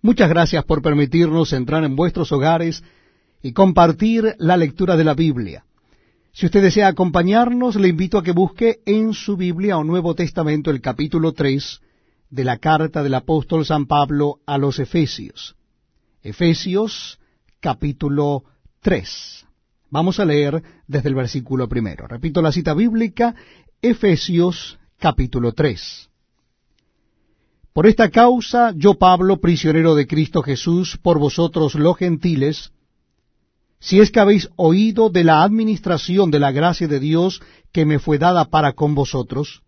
[0.00, 2.84] Muchas gracias por permitirnos entrar en vuestros hogares
[3.42, 5.64] y compartir la lectura de la Biblia.
[6.32, 10.70] Si usted desea acompañarnos, le invito a que busque en su Biblia o Nuevo Testamento
[10.70, 11.80] el capítulo 3
[12.30, 15.56] de la carta del apóstol San Pablo a los Efesios.
[16.22, 17.18] Efesios
[17.58, 18.44] capítulo
[18.82, 19.46] 3.
[19.90, 22.06] Vamos a leer desde el versículo primero.
[22.06, 23.34] Repito la cita bíblica,
[23.82, 26.08] Efesios capítulo 3.
[27.78, 32.72] Por esta causa yo Pablo, prisionero de Cristo Jesús, por vosotros los gentiles,
[33.78, 38.00] si es que habéis oído de la administración de la gracia de Dios que me
[38.00, 39.62] fue dada para con vosotros,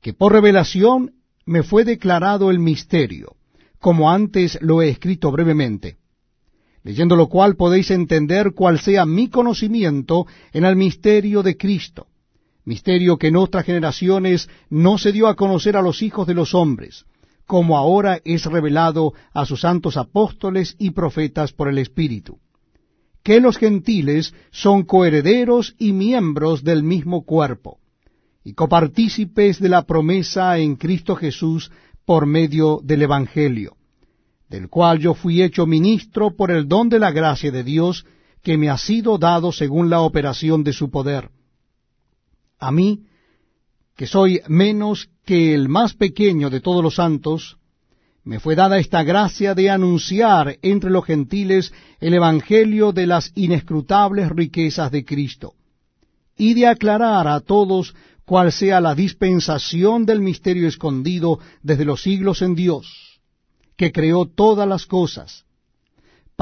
[0.00, 1.12] que por revelación
[1.46, 3.36] me fue declarado el misterio,
[3.78, 5.98] como antes lo he escrito brevemente,
[6.82, 12.08] leyendo lo cual podéis entender cuál sea mi conocimiento en el misterio de Cristo,
[12.64, 16.52] misterio que en otras generaciones no se dio a conocer a los hijos de los
[16.52, 17.04] hombres,
[17.52, 22.38] como ahora es revelado a sus santos apóstoles y profetas por el Espíritu,
[23.22, 27.78] que los gentiles son coherederos y miembros del mismo cuerpo,
[28.42, 31.70] y copartícipes de la promesa en Cristo Jesús
[32.06, 33.76] por medio del Evangelio,
[34.48, 38.06] del cual yo fui hecho ministro por el don de la gracia de Dios
[38.42, 41.28] que me ha sido dado según la operación de su poder.
[42.58, 43.02] A mí,
[44.02, 47.58] que soy menos que el más pequeño de todos los santos,
[48.24, 54.28] me fue dada esta gracia de anunciar entre los gentiles el Evangelio de las inescrutables
[54.30, 55.54] riquezas de Cristo,
[56.36, 57.94] y de aclarar a todos
[58.24, 63.20] cuál sea la dispensación del misterio escondido desde los siglos en Dios,
[63.76, 65.44] que creó todas las cosas,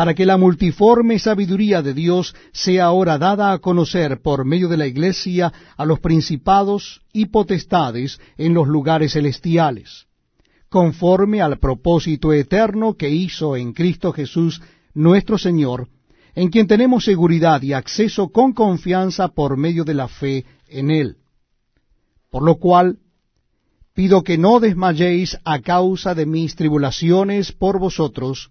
[0.00, 4.78] para que la multiforme sabiduría de Dios sea ahora dada a conocer por medio de
[4.78, 10.06] la Iglesia a los principados y potestades en los lugares celestiales,
[10.70, 14.62] conforme al propósito eterno que hizo en Cristo Jesús
[14.94, 15.88] nuestro Señor,
[16.34, 21.16] en quien tenemos seguridad y acceso con confianza por medio de la fe en Él.
[22.30, 22.96] Por lo cual,
[23.92, 28.50] pido que no desmayéis a causa de mis tribulaciones por vosotros,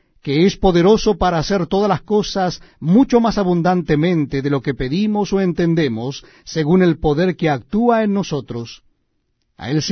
[0.21, 5.33] que es poderoso para hacer todas las cosas mucho más abundantemente de lo que pedimos
[5.33, 8.83] o entendemos, según el poder que actúa en nosotros.
[9.57, 9.81] A él